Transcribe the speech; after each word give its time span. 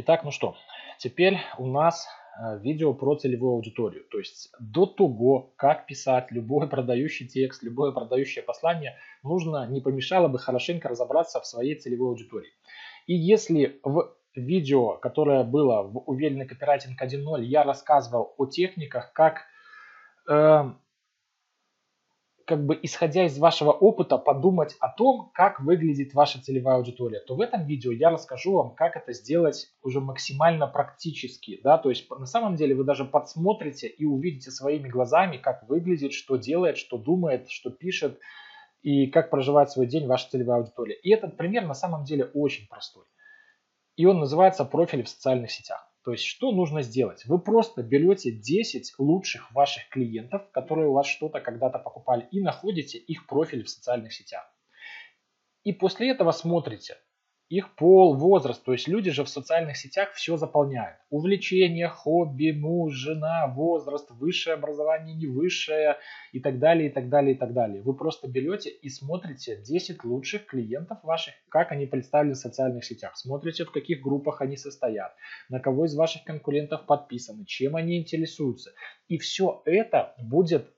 Итак, 0.00 0.22
ну 0.22 0.30
что, 0.30 0.54
теперь 0.98 1.38
у 1.58 1.66
нас 1.66 2.06
э, 2.40 2.60
видео 2.60 2.94
про 2.94 3.16
целевую 3.16 3.54
аудиторию. 3.54 4.04
То 4.12 4.18
есть 4.18 4.52
до 4.60 4.86
того, 4.86 5.52
как 5.56 5.86
писать 5.86 6.30
любой 6.30 6.68
продающий 6.70 7.26
текст, 7.26 7.64
любое 7.64 7.90
продающее 7.90 8.44
послание, 8.44 8.96
нужно, 9.24 9.66
не 9.66 9.80
помешало 9.80 10.28
бы 10.28 10.38
хорошенько 10.38 10.88
разобраться 10.88 11.40
в 11.40 11.46
своей 11.46 11.74
целевой 11.74 12.10
аудитории. 12.10 12.52
И 13.08 13.14
если 13.14 13.80
в 13.82 14.14
видео, 14.36 14.98
которое 14.98 15.42
было 15.42 15.82
в 15.82 15.98
уверенный 16.06 16.46
копирайтинг 16.46 17.02
1.0, 17.02 17.42
я 17.42 17.64
рассказывал 17.64 18.34
о 18.38 18.46
техниках, 18.46 19.12
как 19.12 19.46
э, 20.30 20.72
как 22.48 22.64
бы 22.64 22.78
исходя 22.82 23.26
из 23.26 23.38
вашего 23.38 23.72
опыта 23.72 24.16
подумать 24.16 24.74
о 24.80 24.88
том, 24.88 25.30
как 25.34 25.60
выглядит 25.60 26.14
ваша 26.14 26.42
целевая 26.42 26.76
аудитория, 26.76 27.20
то 27.20 27.36
в 27.36 27.42
этом 27.42 27.66
видео 27.66 27.92
я 27.92 28.08
расскажу 28.08 28.54
вам, 28.54 28.74
как 28.74 28.96
это 28.96 29.12
сделать 29.12 29.68
уже 29.82 30.00
максимально 30.00 30.66
практически. 30.66 31.60
Да? 31.62 31.76
То 31.76 31.90
есть 31.90 32.08
на 32.10 32.24
самом 32.24 32.56
деле 32.56 32.74
вы 32.74 32.84
даже 32.84 33.04
подсмотрите 33.04 33.86
и 33.86 34.06
увидите 34.06 34.50
своими 34.50 34.88
глазами, 34.88 35.36
как 35.36 35.68
выглядит, 35.68 36.14
что 36.14 36.36
делает, 36.36 36.78
что 36.78 36.96
думает, 36.96 37.50
что 37.50 37.68
пишет 37.70 38.18
и 38.80 39.08
как 39.08 39.28
проживает 39.28 39.70
свой 39.70 39.86
день 39.86 40.06
ваша 40.06 40.30
целевая 40.30 40.60
аудитория. 40.60 40.94
И 40.94 41.10
этот 41.10 41.36
пример 41.36 41.66
на 41.66 41.74
самом 41.74 42.04
деле 42.04 42.30
очень 42.32 42.66
простой. 42.66 43.04
И 43.96 44.06
он 44.06 44.20
называется 44.20 44.64
профиль 44.64 45.02
в 45.02 45.08
социальных 45.10 45.50
сетях. 45.50 45.87
То 46.04 46.12
есть 46.12 46.24
что 46.24 46.52
нужно 46.52 46.82
сделать? 46.82 47.24
Вы 47.26 47.38
просто 47.38 47.82
берете 47.82 48.30
10 48.30 48.94
лучших 48.98 49.52
ваших 49.52 49.88
клиентов, 49.88 50.50
которые 50.52 50.88
у 50.88 50.92
вас 50.92 51.06
что-то 51.06 51.40
когда-то 51.40 51.78
покупали, 51.78 52.28
и 52.30 52.40
находите 52.40 52.98
их 52.98 53.26
профиль 53.26 53.64
в 53.64 53.70
социальных 53.70 54.12
сетях. 54.12 54.44
И 55.64 55.72
после 55.72 56.10
этого 56.10 56.32
смотрите, 56.32 56.96
их 57.48 57.74
пол, 57.76 58.14
возраст. 58.14 58.62
То 58.62 58.72
есть 58.72 58.88
люди 58.88 59.10
же 59.10 59.24
в 59.24 59.28
социальных 59.28 59.76
сетях 59.76 60.12
все 60.12 60.36
заполняют. 60.36 60.98
Увлечение, 61.08 61.88
хобби, 61.88 62.50
муж, 62.52 62.92
жена, 62.94 63.46
возраст, 63.46 64.10
высшее 64.10 64.54
образование, 64.54 65.14
не 65.14 65.26
высшее 65.26 65.96
и 66.32 66.40
так 66.40 66.58
далее, 66.58 66.90
и 66.90 66.92
так 66.92 67.08
далее, 67.08 67.34
и 67.34 67.38
так 67.38 67.54
далее. 67.54 67.82
Вы 67.82 67.94
просто 67.94 68.28
берете 68.28 68.68
и 68.70 68.90
смотрите 68.90 69.56
10 69.56 70.04
лучших 70.04 70.44
клиентов 70.46 70.98
ваших, 71.02 71.34
как 71.48 71.72
они 71.72 71.86
представлены 71.86 72.34
в 72.34 72.38
социальных 72.38 72.84
сетях. 72.84 73.16
Смотрите, 73.16 73.64
в 73.64 73.72
каких 73.72 74.02
группах 74.02 74.42
они 74.42 74.56
состоят, 74.56 75.14
на 75.48 75.58
кого 75.58 75.86
из 75.86 75.94
ваших 75.94 76.24
конкурентов 76.24 76.84
подписаны, 76.84 77.46
чем 77.46 77.76
они 77.76 77.98
интересуются. 77.98 78.72
И 79.08 79.16
все 79.16 79.62
это 79.64 80.14
будет 80.18 80.70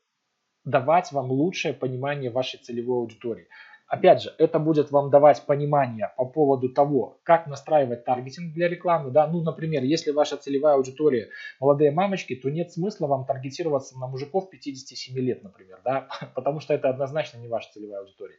давать 0.64 1.10
вам 1.10 1.30
лучшее 1.30 1.74
понимание 1.74 2.30
вашей 2.30 2.60
целевой 2.60 2.98
аудитории. 2.98 3.48
Опять 3.90 4.22
же, 4.22 4.32
это 4.38 4.60
будет 4.60 4.92
вам 4.92 5.10
давать 5.10 5.44
понимание 5.46 6.12
по 6.16 6.24
поводу 6.24 6.68
того, 6.68 7.18
как 7.24 7.48
настраивать 7.48 8.04
таргетинг 8.04 8.54
для 8.54 8.68
рекламы. 8.68 9.10
Да? 9.10 9.26
Ну, 9.26 9.42
например, 9.42 9.82
если 9.82 10.12
ваша 10.12 10.36
целевая 10.36 10.76
аудитория 10.76 11.30
молодые 11.58 11.90
мамочки, 11.90 12.36
то 12.36 12.50
нет 12.50 12.70
смысла 12.70 13.08
вам 13.08 13.26
таргетироваться 13.26 13.98
на 13.98 14.06
мужиков 14.06 14.48
57 14.48 15.18
лет, 15.18 15.42
например, 15.42 15.80
да? 15.84 16.06
потому 16.36 16.60
что 16.60 16.72
это 16.72 16.88
однозначно 16.88 17.38
не 17.38 17.48
ваша 17.48 17.72
целевая 17.72 18.02
аудитория. 18.02 18.38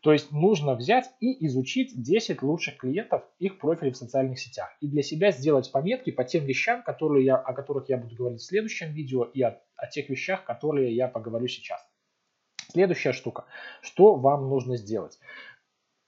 То 0.00 0.12
есть 0.12 0.30
нужно 0.30 0.76
взять 0.76 1.10
и 1.18 1.44
изучить 1.46 2.00
10 2.00 2.40
лучших 2.42 2.76
клиентов, 2.76 3.24
их 3.40 3.58
профили 3.58 3.90
в 3.90 3.96
социальных 3.96 4.38
сетях. 4.38 4.76
И 4.80 4.86
для 4.86 5.02
себя 5.02 5.32
сделать 5.32 5.72
пометки 5.72 6.12
по 6.12 6.22
тем 6.22 6.44
вещам, 6.44 6.84
которые 6.84 7.24
я, 7.24 7.34
о 7.34 7.52
которых 7.52 7.88
я 7.88 7.98
буду 7.98 8.14
говорить 8.14 8.40
в 8.40 8.46
следующем 8.46 8.92
видео, 8.92 9.24
и 9.24 9.42
о, 9.42 9.60
о 9.74 9.86
тех 9.88 10.08
вещах, 10.08 10.44
которые 10.44 10.94
я 10.94 11.08
поговорю 11.08 11.48
сейчас. 11.48 11.84
Следующая 12.72 13.12
штука. 13.12 13.44
Что 13.82 14.14
вам 14.14 14.48
нужно 14.48 14.78
сделать? 14.78 15.18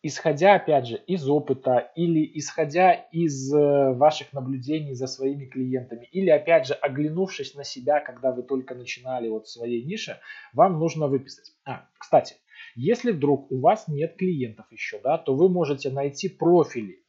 Исходя, 0.03 0.55
опять 0.55 0.87
же, 0.87 0.97
из 0.97 1.29
опыта 1.29 1.93
или 1.95 2.31
исходя 2.39 2.93
из 2.93 3.53
э, 3.53 3.93
ваших 3.93 4.33
наблюдений 4.33 4.95
за 4.95 5.07
своими 5.07 5.45
клиентами, 5.45 6.09
или, 6.11 6.31
опять 6.31 6.67
же, 6.67 6.73
оглянувшись 6.73 7.55
на 7.55 7.65
себя, 7.65 8.01
когда 8.01 8.33
вы 8.33 8.43
только 8.43 8.75
начинали 8.75 9.29
вот 9.29 9.47
в 9.47 9.51
своей 9.51 9.85
нише, 9.85 10.21
вам 10.55 10.79
нужно 10.79 11.07
выписать. 11.07 11.53
А, 11.67 11.87
кстати, 11.99 12.37
если 12.77 13.13
вдруг 13.13 13.53
у 13.53 13.61
вас 13.61 13.87
нет 13.87 14.17
клиентов 14.17 14.65
еще, 14.71 14.99
да, 15.01 15.19
то 15.19 15.35
вы 15.35 15.51
можете 15.51 15.91
найти 15.91 16.31
профили 16.31 17.04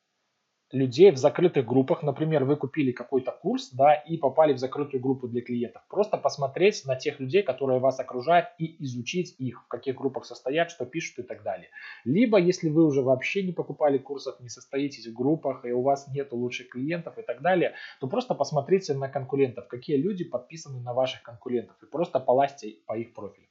людей 0.75 1.12
в 1.12 1.18
закрытых 1.18 1.66
группах. 1.66 2.03
Например, 2.03 2.44
вы 2.44 2.58
купили 2.58 2.91
какой-то 2.91 3.31
курс, 3.31 3.69
да, 3.72 3.94
и 3.94 4.18
попали 4.18 4.53
в 4.53 4.58
закрытую 4.58 5.02
группу 5.02 5.28
для 5.28 5.41
клиентов. 5.41 5.81
Просто 5.90 6.18
посмотреть 6.18 6.84
на 6.86 6.96
тех 6.96 7.19
людей, 7.19 7.44
которые 7.44 7.80
вас 7.80 8.00
окружают, 8.00 8.47
и 8.58 8.84
изучить 8.84 9.35
их, 9.40 9.64
в 9.64 9.68
каких 9.68 9.96
группах 9.96 10.25
состоят, 10.25 10.69
что 10.69 10.85
пишут 10.85 11.19
и 11.19 11.24
так 11.24 11.44
далее. 11.44 11.69
Либо, 12.03 12.38
если 12.38 12.69
вы 12.69 12.85
уже 12.85 13.02
вообще 13.02 13.44
не 13.44 13.53
покупали 13.53 13.97
курсов, 13.97 14.40
не 14.41 14.50
состоитесь 14.50 15.08
в 15.08 15.14
группах, 15.14 15.66
и 15.66 15.72
у 15.72 15.81
вас 15.81 16.08
нет 16.14 16.34
лучших 16.34 16.69
клиентов 16.69 17.18
и 17.18 17.22
так 17.22 17.41
далее, 17.41 17.74
то 18.02 18.08
просто 18.08 18.35
посмотрите 18.35 18.94
на 18.94 19.08
конкурентов, 19.08 19.68
какие 19.68 19.96
люди 19.96 20.25
подписаны 20.25 20.81
на 20.81 20.94
ваших 20.94 21.24
конкурентов, 21.24 21.78
и 21.81 21.85
просто 21.85 22.19
полазьте 22.19 22.75
по 22.85 22.97
их 22.97 23.14
профилю. 23.14 23.47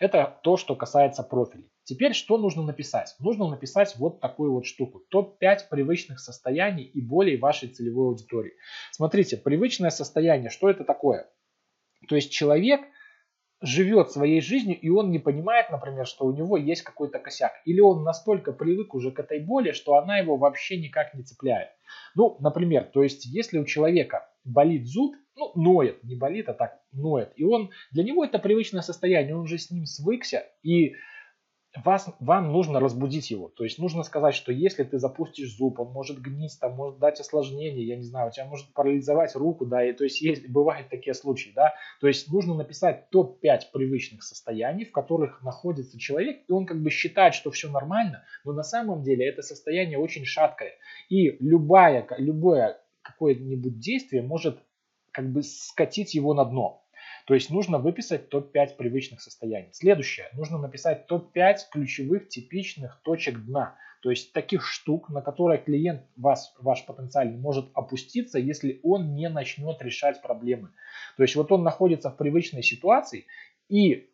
Это 0.00 0.38
то, 0.42 0.56
что 0.56 0.76
касается 0.76 1.22
профилей. 1.22 1.70
Теперь 1.84 2.12
что 2.12 2.38
нужно 2.38 2.62
написать? 2.62 3.16
Нужно 3.18 3.48
написать 3.48 3.96
вот 3.96 4.20
такую 4.20 4.52
вот 4.52 4.66
штуку. 4.66 5.02
Топ-5 5.10 5.68
привычных 5.70 6.20
состояний 6.20 6.84
и 6.84 7.00
болей 7.00 7.38
вашей 7.38 7.68
целевой 7.68 8.08
аудитории. 8.08 8.52
Смотрите, 8.92 9.36
привычное 9.36 9.90
состояние, 9.90 10.50
что 10.50 10.68
это 10.68 10.84
такое? 10.84 11.28
То 12.08 12.14
есть 12.14 12.30
человек 12.30 12.82
живет 13.60 14.12
своей 14.12 14.40
жизнью, 14.40 14.78
и 14.80 14.88
он 14.88 15.10
не 15.10 15.18
понимает, 15.18 15.70
например, 15.70 16.06
что 16.06 16.26
у 16.26 16.32
него 16.32 16.56
есть 16.56 16.82
какой-то 16.82 17.18
косяк. 17.18 17.52
Или 17.64 17.80
он 17.80 18.04
настолько 18.04 18.52
привык 18.52 18.94
уже 18.94 19.10
к 19.10 19.18
этой 19.18 19.40
боли, 19.40 19.72
что 19.72 19.96
она 19.96 20.18
его 20.18 20.36
вообще 20.36 20.78
никак 20.78 21.14
не 21.14 21.24
цепляет. 21.24 21.70
Ну, 22.14 22.36
например, 22.40 22.84
то 22.84 23.02
есть 23.02 23.24
если 23.24 23.58
у 23.58 23.64
человека 23.64 24.28
болит 24.44 24.86
зуб, 24.86 25.16
ну, 25.38 25.52
ноет, 25.54 26.02
не 26.04 26.16
болит, 26.16 26.48
а 26.48 26.54
так 26.54 26.80
ноет. 26.92 27.32
И 27.36 27.44
он, 27.44 27.70
для 27.92 28.02
него 28.02 28.24
это 28.24 28.38
привычное 28.38 28.82
состояние, 28.82 29.36
он 29.36 29.42
уже 29.42 29.58
с 29.58 29.70
ним 29.70 29.86
свыкся, 29.86 30.44
и 30.62 30.94
вас, 31.84 32.08
вам 32.18 32.50
нужно 32.50 32.80
разбудить 32.80 33.30
его. 33.30 33.48
То 33.48 33.62
есть 33.62 33.78
нужно 33.78 34.02
сказать, 34.02 34.34
что 34.34 34.52
если 34.52 34.84
ты 34.84 34.98
запустишь 34.98 35.56
зуб, 35.56 35.78
он 35.78 35.92
может 35.92 36.20
гнить, 36.20 36.58
там 36.60 36.72
может 36.72 36.98
дать 36.98 37.20
осложнение, 37.20 37.86
я 37.86 37.96
не 37.96 38.02
знаю, 38.02 38.28
у 38.28 38.30
тебя 38.32 38.46
может 38.46 38.72
парализовать 38.72 39.36
руку, 39.36 39.66
да, 39.66 39.84
и 39.84 39.92
то 39.92 40.04
есть 40.04 40.20
есть, 40.20 40.48
бывают 40.48 40.88
такие 40.88 41.14
случаи, 41.14 41.52
да. 41.54 41.74
То 42.00 42.08
есть 42.08 42.32
нужно 42.32 42.54
написать 42.54 43.10
топ-5 43.10 43.60
привычных 43.72 44.22
состояний, 44.22 44.84
в 44.84 44.92
которых 44.92 45.42
находится 45.42 45.98
человек, 45.98 46.42
и 46.48 46.52
он 46.52 46.66
как 46.66 46.82
бы 46.82 46.90
считает, 46.90 47.34
что 47.34 47.50
все 47.50 47.70
нормально, 47.70 48.24
но 48.44 48.52
на 48.52 48.62
самом 48.62 49.02
деле 49.02 49.28
это 49.28 49.42
состояние 49.42 49.98
очень 49.98 50.24
шаткое. 50.24 50.72
И 51.10 51.36
любая, 51.38 52.06
любое 52.16 52.80
какое-нибудь 53.02 53.78
действие 53.78 54.22
может 54.22 54.58
как 55.18 55.32
бы 55.32 55.42
скатить 55.42 56.14
его 56.14 56.32
на 56.32 56.44
дно. 56.44 56.84
То 57.26 57.34
есть 57.34 57.50
нужно 57.50 57.78
выписать 57.78 58.28
топ-5 58.28 58.76
привычных 58.76 59.20
состояний. 59.20 59.70
Следующее. 59.72 60.28
Нужно 60.32 60.58
написать 60.58 61.08
топ-5 61.08 61.56
ключевых 61.72 62.28
типичных 62.28 63.00
точек 63.02 63.44
дна. 63.44 63.74
То 64.00 64.10
есть 64.10 64.32
таких 64.32 64.64
штук, 64.64 65.10
на 65.10 65.20
которые 65.20 65.58
клиент, 65.60 66.02
вас, 66.14 66.54
ваш 66.60 66.86
потенциальный, 66.86 67.36
может 67.36 67.68
опуститься, 67.74 68.38
если 68.38 68.78
он 68.84 69.16
не 69.16 69.28
начнет 69.28 69.82
решать 69.82 70.22
проблемы. 70.22 70.70
То 71.16 71.24
есть 71.24 71.34
вот 71.34 71.50
он 71.50 71.64
находится 71.64 72.10
в 72.10 72.16
привычной 72.16 72.62
ситуации, 72.62 73.26
и 73.68 74.12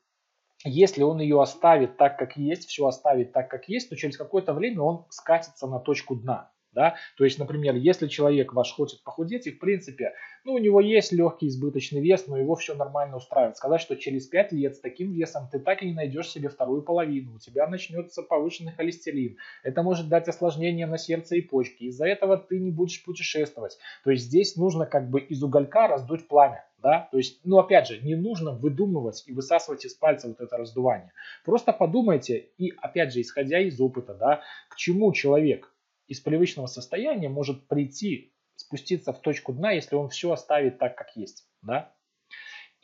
если 0.65 1.03
он 1.03 1.21
ее 1.21 1.43
оставит 1.43 1.99
так, 1.99 2.19
как 2.19 2.39
есть, 2.39 2.67
все 2.67 2.87
оставит 2.87 3.35
так, 3.35 3.51
как 3.51 3.69
есть, 3.69 3.91
то 3.91 3.97
через 3.97 4.17
какое-то 4.17 4.55
время 4.55 4.81
он 4.81 5.05
скатится 5.11 5.67
на 5.67 5.81
точку 5.81 6.17
дна. 6.17 6.51
Да? 6.75 6.97
То 7.17 7.25
есть, 7.25 7.39
например, 7.39 7.77
если 7.77 8.09
человек 8.09 8.53
ваш 8.53 8.73
хочет 8.73 9.03
похудеть, 9.03 9.47
и 9.47 9.53
в 9.53 9.59
принципе, 9.59 10.13
ну, 10.45 10.55
у 10.55 10.59
него 10.59 10.81
есть 10.81 11.13
легкий 11.13 11.49
избыточный 11.49 12.01
вес, 12.01 12.27
но 12.27 12.37
его 12.37 12.55
все 12.57 12.75
нормально 12.75 13.17
устраивает. 13.17 13.57
Сказать, 13.57 13.81
что 13.81 13.97
через 13.97 14.27
5 14.27 14.53
лет 14.53 14.77
с 14.77 14.81
таким 14.81 15.13
весом 15.13 15.49
ты 15.51 15.59
так 15.59 15.83
и 15.83 15.87
не 15.87 15.95
найдешь 15.95 16.29
себе 16.29 16.49
вторую 16.49 16.83
половину, 16.83 17.37
у 17.37 17.39
тебя 17.39 17.67
начнется 17.67 18.23
повышенный 18.23 18.73
холестерин, 18.73 19.39
это 19.63 19.83
может 19.83 20.09
дать 20.09 20.29
осложнение 20.29 20.87
на 20.87 20.99
сердце 20.99 21.37
и 21.37 21.41
почки, 21.41 21.85
из-за 21.85 22.07
этого 22.07 22.37
ты 22.37 22.59
не 22.59 22.71
будешь 22.71 23.03
путешествовать. 23.05 23.79
То 24.03 24.11
есть 24.11 24.25
здесь 24.25 24.57
нужно 24.57 24.87
как 24.87 25.09
бы 25.09 25.21
из 25.21 25.43
уголька 25.43 25.87
раздуть 25.87 26.29
пламя. 26.29 26.65
Да? 26.83 27.09
То 27.11 27.17
есть, 27.17 27.41
ну 27.45 27.59
опять 27.59 27.89
же, 27.89 27.99
не 28.03 28.15
нужно 28.15 28.51
выдумывать 28.53 29.25
и 29.27 29.33
высасывать 29.33 29.87
из 29.87 29.95
пальца 29.95 30.29
вот 30.29 30.39
это 30.41 30.59
раздувание. 30.59 31.13
Просто 31.43 31.73
подумайте 31.73 32.51
и 32.59 32.75
опять 32.77 33.15
же, 33.15 33.23
исходя 33.23 33.59
из 33.59 33.81
опыта, 33.81 34.13
да, 34.13 34.43
к 34.69 34.77
чему 34.77 35.11
человек 35.15 35.74
из 36.07 36.21
привычного 36.21 36.67
состояния 36.67 37.29
может 37.29 37.69
прийти, 37.69 38.35
спуститься 38.57 39.13
в 39.13 39.21
точку 39.21 39.53
дна, 39.53 39.73
если 39.73 39.97
он 39.97 40.09
все 40.09 40.33
оставит 40.33 40.79
так, 40.79 40.97
как 40.97 41.17
есть. 41.17 41.49
Да? 41.63 41.95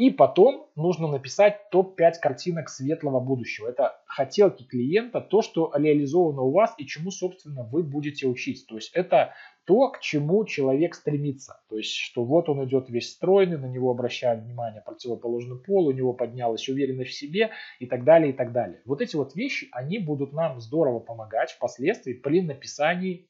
И 0.01 0.09
потом 0.09 0.67
нужно 0.77 1.09
написать 1.09 1.69
топ-5 1.71 2.13
картинок 2.23 2.71
светлого 2.71 3.21
будущего. 3.21 3.69
Это 3.69 4.01
хотелки 4.07 4.63
клиента, 4.63 5.21
то, 5.21 5.43
что 5.43 5.71
реализовано 5.75 6.41
у 6.41 6.53
вас 6.53 6.73
и 6.79 6.87
чему, 6.87 7.11
собственно, 7.11 7.65
вы 7.65 7.83
будете 7.83 8.27
учить. 8.27 8.67
То 8.67 8.77
есть 8.77 8.93
это 8.95 9.35
то, 9.67 9.91
к 9.91 10.01
чему 10.01 10.47
человек 10.47 10.95
стремится. 10.95 11.61
То 11.69 11.77
есть, 11.77 11.93
что 11.93 12.25
вот 12.25 12.49
он 12.49 12.65
идет 12.65 12.89
весь 12.89 13.13
стройный, 13.13 13.59
на 13.59 13.67
него 13.67 13.91
обращают 13.91 14.43
внимание 14.43 14.81
противоположный 14.81 15.59
пол, 15.59 15.89
у 15.89 15.93
него 15.93 16.15
поднялась 16.15 16.67
уверенность 16.71 17.11
в 17.11 17.19
себе 17.19 17.51
и 17.79 17.85
так 17.85 18.03
далее, 18.05 18.31
и 18.31 18.35
так 18.35 18.53
далее. 18.53 18.81
Вот 18.87 19.03
эти 19.03 19.17
вот 19.17 19.35
вещи, 19.35 19.69
они 19.71 19.99
будут 19.99 20.33
нам 20.33 20.61
здорово 20.63 21.01
помогать 21.01 21.51
впоследствии 21.51 22.15
при 22.15 22.41
написании 22.41 23.29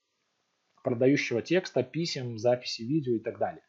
продающего 0.85 1.43
текста, 1.43 1.83
писем, 1.83 2.39
записи 2.39 2.83
видео 2.83 3.17
и 3.17 3.19
так 3.19 3.41
далее. 3.41 3.63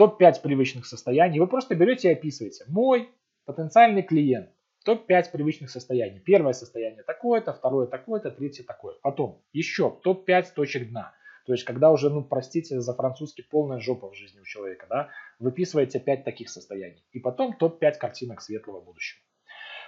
Топ-5 0.00 0.40
привычных 0.40 0.86
состояний. 0.86 1.40
Вы 1.40 1.46
просто 1.46 1.74
берете 1.74 2.08
и 2.08 2.12
описываете. 2.12 2.64
Мой 2.68 3.10
потенциальный 3.44 4.02
клиент. 4.02 4.48
Топ-5 4.86 5.30
привычных 5.30 5.68
состояний. 5.68 6.20
Первое 6.20 6.54
состояние 6.54 7.02
такое-то, 7.02 7.52
второе 7.52 7.86
такое-то, 7.86 8.30
третье 8.30 8.64
такое. 8.64 8.94
Потом 9.02 9.42
еще 9.52 9.94
топ-5 10.02 10.54
точек 10.56 10.88
дна. 10.88 11.12
То 11.44 11.52
есть, 11.52 11.64
когда 11.64 11.90
уже, 11.90 12.08
ну, 12.08 12.24
простите 12.24 12.80
за 12.80 12.94
французский, 12.94 13.42
полная 13.42 13.78
жопа 13.78 14.08
в 14.08 14.14
жизни 14.14 14.40
у 14.40 14.44
человека, 14.44 14.86
да, 14.88 15.10
выписываете 15.38 16.00
5 16.00 16.24
таких 16.24 16.48
состояний. 16.48 17.04
И 17.12 17.18
потом 17.18 17.54
топ-5 17.54 17.98
картинок 17.98 18.40
светлого 18.40 18.80
будущего. 18.80 19.20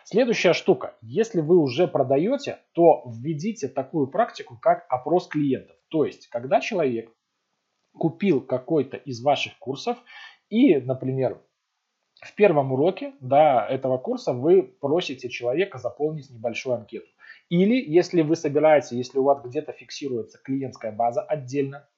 Следующая 0.04 0.52
штука. 0.52 0.94
Если 1.00 1.40
вы 1.40 1.56
уже 1.56 1.88
продаете, 1.88 2.58
то 2.72 3.02
введите 3.06 3.66
такую 3.66 4.08
практику, 4.08 4.58
как 4.60 4.84
опрос 4.90 5.26
клиентов. 5.26 5.76
То 5.88 6.04
есть, 6.04 6.28
когда 6.28 6.60
человек 6.60 7.10
купил 7.96 8.40
какой-то 8.40 8.96
из 8.96 9.22
ваших 9.22 9.58
курсов 9.58 9.98
и, 10.48 10.76
например, 10.76 11.40
в 12.20 12.34
первом 12.34 12.72
уроке 12.72 13.14
да, 13.20 13.66
этого 13.68 13.98
курса 13.98 14.32
вы 14.32 14.62
просите 14.62 15.28
человека 15.28 15.78
заполнить 15.78 16.30
небольшую 16.30 16.76
анкету. 16.76 17.08
Или 17.48 17.74
если 17.74 18.22
вы 18.22 18.36
собираете, 18.36 18.96
если 18.96 19.18
у 19.18 19.24
вас 19.24 19.42
где-то 19.44 19.72
фиксируется 19.72 20.38
клиентская 20.38 20.92
база 20.92 21.22
отдельно, 21.22 21.88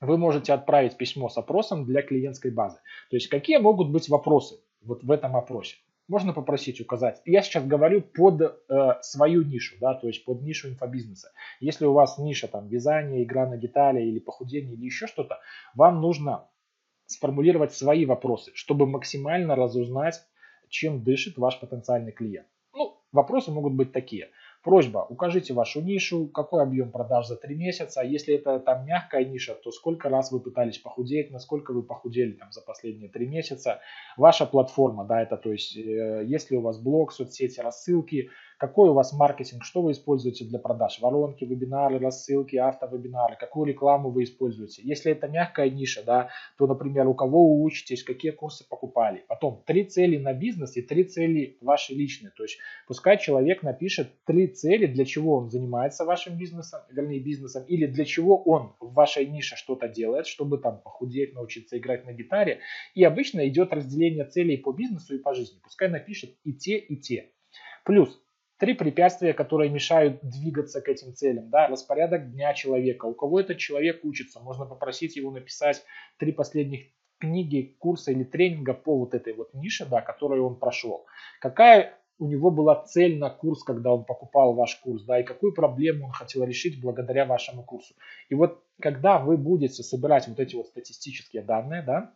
вы 0.00 0.18
можете 0.18 0.52
отправить 0.52 0.96
письмо 0.96 1.28
с 1.28 1.38
опросом 1.38 1.84
для 1.84 2.02
клиентской 2.02 2.50
базы. 2.50 2.78
То 3.10 3.16
есть 3.16 3.28
какие 3.28 3.58
могут 3.58 3.90
быть 3.90 4.08
вопросы 4.08 4.60
вот 4.82 5.02
в 5.02 5.10
этом 5.10 5.36
опросе? 5.36 5.76
Можно 6.06 6.34
попросить 6.34 6.80
указать. 6.80 7.22
Я 7.24 7.40
сейчас 7.40 7.66
говорю 7.66 8.02
под 8.02 8.42
э, 8.42 8.94
свою 9.00 9.42
нишу, 9.42 9.76
да, 9.80 9.94
то 9.94 10.06
есть 10.06 10.24
под 10.24 10.42
нишу 10.42 10.68
инфобизнеса. 10.68 11.32
Если 11.60 11.86
у 11.86 11.94
вас 11.94 12.18
ниша 12.18 12.46
там 12.46 12.68
вязание, 12.68 13.22
игра 13.24 13.46
на 13.46 13.56
гитаре 13.56 14.06
или 14.06 14.18
похудение 14.18 14.74
или 14.74 14.84
еще 14.84 15.06
что-то, 15.06 15.40
вам 15.74 16.02
нужно 16.02 16.46
сформулировать 17.06 17.72
свои 17.72 18.04
вопросы, 18.04 18.50
чтобы 18.54 18.86
максимально 18.86 19.56
разузнать, 19.56 20.22
чем 20.68 21.02
дышит 21.02 21.38
ваш 21.38 21.58
потенциальный 21.58 22.12
клиент. 22.12 22.48
Ну, 22.74 23.00
вопросы 23.12 23.50
могут 23.50 23.72
быть 23.72 23.92
такие. 23.92 24.28
Просьба, 24.64 25.04
укажите 25.10 25.52
вашу 25.52 25.82
нишу, 25.82 26.26
какой 26.28 26.62
объем 26.62 26.90
продаж 26.90 27.26
за 27.26 27.36
3 27.36 27.54
месяца. 27.54 28.00
Если 28.00 28.34
это 28.34 28.58
там 28.58 28.86
мягкая 28.86 29.22
ниша, 29.26 29.54
то 29.54 29.70
сколько 29.70 30.08
раз 30.08 30.32
вы 30.32 30.40
пытались 30.40 30.78
похудеть, 30.78 31.30
насколько 31.30 31.72
вы 31.72 31.82
похудели 31.82 32.32
там 32.32 32.50
за 32.50 32.62
последние 32.62 33.10
3 33.10 33.26
месяца. 33.26 33.80
Ваша 34.16 34.46
платформа, 34.46 35.04
да, 35.04 35.20
это 35.20 35.36
то 35.36 35.52
есть, 35.52 35.76
э, 35.76 36.24
если 36.24 36.56
у 36.56 36.62
вас 36.62 36.78
блог, 36.78 37.12
соцсети, 37.12 37.60
рассылки, 37.60 38.30
какой 38.66 38.88
у 38.88 38.94
вас 38.94 39.12
маркетинг, 39.12 39.62
что 39.62 39.82
вы 39.82 39.92
используете 39.92 40.46
для 40.46 40.58
продаж, 40.58 40.98
воронки, 41.00 41.44
вебинары, 41.44 41.98
рассылки, 41.98 42.56
автовебинары, 42.56 43.36
какую 43.38 43.66
рекламу 43.66 44.10
вы 44.10 44.22
используете. 44.22 44.80
Если 44.82 45.12
это 45.12 45.28
мягкая 45.28 45.68
ниша, 45.68 46.02
да, 46.02 46.30
то, 46.56 46.66
например, 46.66 47.06
у 47.06 47.12
кого 47.12 47.56
вы 47.56 47.62
учитесь, 47.62 48.02
какие 48.02 48.30
курсы 48.30 48.66
покупали. 48.66 49.22
Потом 49.28 49.62
три 49.66 49.84
цели 49.84 50.16
на 50.16 50.32
бизнес 50.32 50.78
и 50.78 50.82
три 50.82 51.04
цели 51.04 51.58
ваши 51.60 51.92
личные. 51.92 52.32
То 52.34 52.44
есть 52.44 52.58
пускай 52.88 53.18
человек 53.18 53.62
напишет 53.62 54.08
три 54.24 54.46
цели, 54.46 54.86
для 54.86 55.04
чего 55.04 55.36
он 55.36 55.50
занимается 55.50 56.06
вашим 56.06 56.38
бизнесом, 56.38 56.80
вернее 56.90 57.20
бизнесом, 57.20 57.64
или 57.68 57.84
для 57.84 58.06
чего 58.06 58.42
он 58.44 58.74
в 58.80 58.94
вашей 58.94 59.26
нише 59.26 59.56
что-то 59.56 59.88
делает, 59.88 60.26
чтобы 60.26 60.56
там 60.56 60.80
похудеть, 60.80 61.34
научиться 61.34 61.76
играть 61.76 62.06
на 62.06 62.14
гитаре. 62.14 62.60
И 62.94 63.04
обычно 63.04 63.46
идет 63.46 63.74
разделение 63.74 64.24
целей 64.24 64.56
по 64.56 64.72
бизнесу 64.72 65.16
и 65.16 65.18
по 65.18 65.34
жизни. 65.34 65.60
Пускай 65.62 65.90
напишет 65.90 66.34
и 66.44 66.54
те, 66.54 66.78
и 66.78 66.96
те. 66.96 67.30
Плюс 67.84 68.23
Три 68.58 68.74
препятствия, 68.74 69.32
которые 69.32 69.70
мешают 69.70 70.20
двигаться 70.22 70.80
к 70.80 70.88
этим 70.88 71.12
целям. 71.14 71.50
Да, 71.50 71.66
распорядок 71.66 72.30
дня 72.30 72.54
человека. 72.54 73.06
У 73.06 73.14
кого 73.14 73.40
этот 73.40 73.58
человек 73.58 74.04
учится, 74.04 74.40
можно 74.40 74.64
попросить 74.64 75.16
его 75.16 75.30
написать 75.30 75.82
три 76.18 76.32
последних 76.32 76.86
книги, 77.18 77.76
курса 77.78 78.12
или 78.12 78.24
тренинга 78.24 78.74
по 78.74 78.98
вот 78.98 79.14
этой 79.14 79.32
вот 79.34 79.54
нише, 79.54 79.86
да, 79.86 80.00
которую 80.00 80.46
он 80.46 80.58
прошел. 80.58 81.06
Какая 81.40 81.98
у 82.18 82.26
него 82.26 82.50
была 82.50 82.84
цель 82.84 83.18
на 83.18 83.28
курс, 83.28 83.64
когда 83.64 83.92
он 83.92 84.04
покупал 84.04 84.54
ваш 84.54 84.76
курс, 84.76 85.02
да, 85.02 85.18
и 85.20 85.24
какую 85.24 85.52
проблему 85.52 86.06
он 86.06 86.12
хотел 86.12 86.44
решить 86.44 86.80
благодаря 86.80 87.24
вашему 87.24 87.64
курсу. 87.64 87.94
И 88.28 88.34
вот 88.34 88.62
когда 88.80 89.18
вы 89.18 89.36
будете 89.36 89.82
собирать 89.82 90.28
вот 90.28 90.38
эти 90.38 90.54
вот 90.54 90.66
статистические 90.68 91.42
данные, 91.42 91.82
да, 91.82 92.14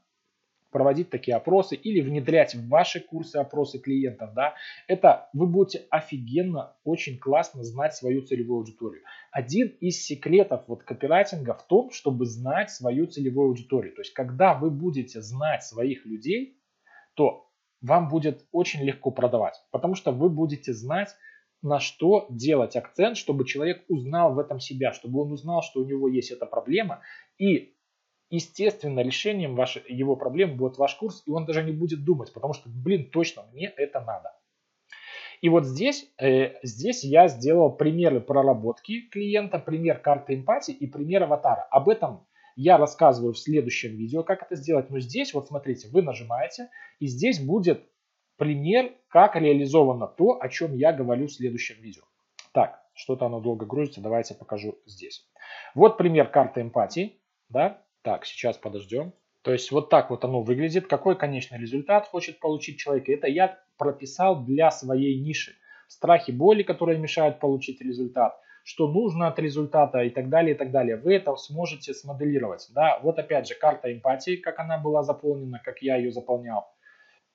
проводить 0.71 1.11
такие 1.11 1.37
опросы 1.37 1.77
или 1.77 2.01
внедрять 2.01 2.55
в 2.55 2.69
ваши 2.69 3.01
курсы 3.01 3.37
опросы 3.37 3.79
клиентов, 3.79 4.35
да, 4.35 4.55
это 4.87 5.29
вы 5.33 5.47
будете 5.47 5.87
офигенно, 5.91 6.77
очень 6.85 7.19
классно 7.19 7.65
знать 7.65 7.95
свою 7.95 8.23
целевую 8.23 8.59
аудиторию. 8.59 9.03
Один 9.31 9.69
из 9.81 10.03
секретов 10.03 10.65
вот 10.67 10.83
копирайтинга 10.83 11.55
в 11.55 11.67
том, 11.67 11.91
чтобы 11.91 12.27
знать 12.27 12.71
свою 12.71 13.07
целевую 13.07 13.49
аудиторию. 13.49 13.95
То 13.95 14.03
есть, 14.03 14.13
когда 14.13 14.55
вы 14.55 14.71
будете 14.71 15.21
знать 15.21 15.63
своих 15.65 16.07
людей, 16.07 16.61
то 17.15 17.49
вам 17.81 18.09
будет 18.09 18.47
очень 18.53 18.83
легко 18.83 19.11
продавать, 19.11 19.55
потому 19.71 19.95
что 19.95 20.13
вы 20.13 20.29
будете 20.29 20.73
знать, 20.73 21.15
на 21.63 21.81
что 21.81 22.27
делать 22.31 22.77
акцент, 22.77 23.17
чтобы 23.17 23.45
человек 23.45 23.85
узнал 23.89 24.35
в 24.35 24.39
этом 24.39 24.61
себя, 24.61 24.93
чтобы 24.93 25.21
он 25.23 25.33
узнал, 25.33 25.63
что 25.63 25.81
у 25.81 25.85
него 25.85 26.09
есть 26.09 26.31
эта 26.31 26.47
проблема, 26.47 27.01
и 27.37 27.75
естественно, 28.31 29.01
решением 29.01 29.55
вашей, 29.55 29.83
его 29.89 30.17
проблем 30.17 30.57
будет 30.57 30.79
ваш 30.79 30.95
курс, 30.97 31.23
и 31.27 31.31
он 31.31 31.45
даже 31.47 31.63
не 31.63 31.73
будет 31.73 32.05
думать, 32.05 32.33
потому 32.33 32.55
что, 32.55 32.69
блин, 32.69 33.11
точно, 33.11 33.45
мне 33.53 33.73
это 33.77 34.01
надо. 34.01 34.33
И 35.41 35.49
вот 35.49 35.65
здесь, 35.65 36.11
э, 36.21 36.55
здесь 36.63 37.05
я 37.05 37.29
сделал 37.29 37.71
примеры 37.71 38.21
проработки 38.21 39.03
клиента, 39.09 39.59
пример 39.59 39.99
карты 39.99 40.35
эмпатии 40.35 40.73
и 40.73 40.87
пример 40.87 41.23
аватара. 41.23 41.63
Об 41.71 41.89
этом 41.89 42.27
я 42.57 42.77
рассказываю 42.77 43.35
в 43.35 43.39
следующем 43.39 43.97
видео, 43.97 44.25
как 44.25 44.43
это 44.43 44.57
сделать. 44.57 44.91
Но 44.91 44.99
здесь, 44.99 45.33
вот 45.33 45.47
смотрите, 45.47 45.89
вы 45.93 46.03
нажимаете, 46.03 46.71
и 46.99 47.07
здесь 47.07 47.39
будет 47.39 47.89
пример, 48.37 48.93
как 49.09 49.37
реализовано 49.37 50.09
то, 50.09 50.41
о 50.41 50.49
чем 50.49 50.75
я 50.75 50.93
говорю 50.93 51.29
в 51.29 51.33
следующем 51.33 51.81
видео. 51.81 52.03
Так, 52.53 52.83
что-то 52.95 53.27
оно 53.27 53.41
долго 53.41 53.65
грузится, 53.65 54.01
давайте 54.01 54.35
покажу 54.35 54.77
здесь. 54.87 55.25
Вот 55.77 55.99
пример 55.99 56.29
карты 56.29 56.63
эмпатии. 56.63 57.21
Да? 57.49 57.83
Так, 58.03 58.25
сейчас 58.25 58.57
подождем. 58.57 59.13
То 59.43 59.53
есть 59.53 59.71
вот 59.71 59.89
так 59.89 60.11
вот 60.11 60.25
оно 60.25 60.43
выглядит. 60.43 60.87
Какой 60.87 61.17
конечный 61.17 61.59
результат 61.59 62.07
хочет 62.07 62.41
получить 62.41 62.79
человек? 62.79 63.09
Это 63.09 63.29
я 63.29 63.59
прописал 63.77 64.45
для 64.45 64.71
своей 64.71 65.19
ниши. 65.21 65.55
Страхи, 65.87 66.33
боли, 66.33 66.63
которые 66.63 66.99
мешают 66.99 67.41
получить 67.41 67.81
результат, 67.81 68.39
что 68.63 68.89
нужно 68.89 69.29
от 69.29 69.39
результата 69.39 70.01
и 70.01 70.11
так 70.11 70.29
далее, 70.29 70.55
и 70.55 70.59
так 70.59 70.71
далее. 70.71 70.97
Вы 70.97 71.15
это 71.15 71.35
сможете 71.37 71.95
смоделировать. 71.95 72.69
Да? 72.75 72.99
Вот 73.03 73.19
опять 73.19 73.49
же 73.49 73.55
карта 73.55 73.91
эмпатии, 73.93 74.37
как 74.37 74.59
она 74.59 74.77
была 74.77 75.03
заполнена, 75.03 75.61
как 75.65 75.81
я 75.81 75.97
ее 75.97 76.13
заполнял. 76.13 76.67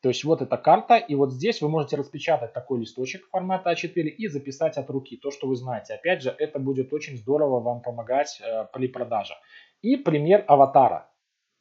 То 0.03 0.10
есть 0.10 0.25
вот 0.25 0.41
эта 0.41 0.58
карта, 0.58 0.98
и 0.98 1.15
вот 1.15 1.32
здесь 1.32 1.62
вы 1.62 1.70
можете 1.70 1.96
распечатать 1.96 2.51
такой 2.51 2.82
листочек 2.82 3.25
формата 3.29 3.72
А4 3.72 4.03
и 4.03 4.27
записать 4.27 4.77
от 4.77 4.89
руки 4.89 5.15
то, 5.15 5.32
что 5.32 5.48
вы 5.48 5.55
знаете. 5.55 5.93
Опять 5.93 6.22
же, 6.22 6.36
это 6.38 6.60
будет 6.60 6.91
очень 6.91 7.17
здорово 7.17 7.62
вам 7.62 7.82
помогать 7.82 8.41
э, 8.41 8.65
при 8.74 8.89
продаже. 8.89 9.34
И 9.83 9.97
пример 9.97 10.45
аватара. 10.47 11.11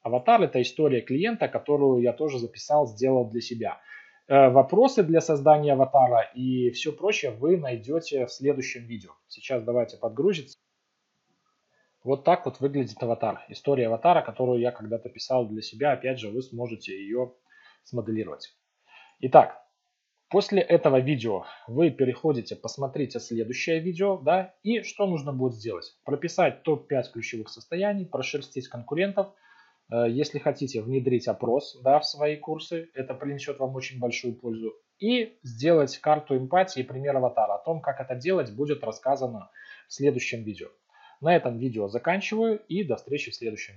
Аватар 0.00 0.42
это 0.42 0.62
история 0.62 1.02
клиента, 1.02 1.48
которую 1.48 2.02
я 2.02 2.12
тоже 2.12 2.38
записал, 2.38 2.86
сделал 2.86 3.28
для 3.28 3.40
себя. 3.40 3.80
Э, 4.28 4.48
вопросы 4.48 5.02
для 5.02 5.20
создания 5.20 5.72
аватара 5.72 6.30
и 6.34 6.70
все 6.70 6.92
прочее 6.92 7.32
вы 7.32 7.56
найдете 7.56 8.26
в 8.26 8.32
следующем 8.32 8.86
видео. 8.86 9.10
Сейчас 9.26 9.64
давайте 9.64 9.96
подгрузиться. 9.96 10.56
Вот 12.04 12.22
так 12.22 12.44
вот 12.46 12.60
выглядит 12.60 13.02
аватар. 13.02 13.44
История 13.48 13.88
аватара, 13.88 14.22
которую 14.22 14.60
я 14.60 14.70
когда-то 14.70 15.08
писал 15.08 15.46
для 15.48 15.60
себя. 15.60 15.92
Опять 15.92 16.20
же, 16.20 16.30
вы 16.30 16.42
сможете 16.42 16.96
ее 16.96 17.34
смоделировать. 17.82 18.54
Итак, 19.18 19.61
После 20.32 20.62
этого 20.62 20.98
видео 20.98 21.44
вы 21.68 21.90
переходите, 21.90 22.56
посмотрите 22.56 23.20
следующее 23.20 23.80
видео, 23.80 24.16
да, 24.16 24.54
и 24.62 24.80
что 24.80 25.06
нужно 25.06 25.34
будет 25.34 25.52
сделать? 25.52 25.94
Прописать 26.04 26.62
топ-5 26.62 27.12
ключевых 27.12 27.50
состояний, 27.50 28.06
прошерстить 28.06 28.66
конкурентов, 28.68 29.26
э, 29.92 30.06
если 30.08 30.38
хотите 30.38 30.80
внедрить 30.80 31.28
опрос 31.28 31.78
да, 31.84 32.00
в 32.00 32.06
свои 32.06 32.36
курсы, 32.36 32.88
это 32.94 33.12
принесет 33.12 33.58
вам 33.58 33.74
очень 33.74 34.00
большую 34.00 34.34
пользу. 34.34 34.72
И 34.98 35.36
сделать 35.42 35.98
карту 35.98 36.34
эмпатии 36.38 36.80
и 36.80 36.82
пример 36.82 37.14
аватара. 37.14 37.56
О 37.56 37.62
том, 37.62 37.82
как 37.82 38.00
это 38.00 38.14
делать, 38.14 38.54
будет 38.54 38.82
рассказано 38.84 39.50
в 39.86 39.92
следующем 39.92 40.44
видео. 40.44 40.68
На 41.20 41.36
этом 41.36 41.58
видео 41.58 41.88
заканчиваю 41.88 42.58
и 42.68 42.84
до 42.84 42.96
встречи 42.96 43.30
в 43.30 43.34
следующем. 43.34 43.70